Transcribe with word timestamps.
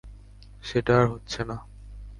সেটা 0.63 0.93
আর 0.99 1.05
হচ্ছে 1.07 1.41
না। 1.43 1.57